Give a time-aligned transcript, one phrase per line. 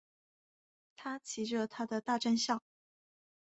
[0.95, 2.63] 他骑着他的大战象。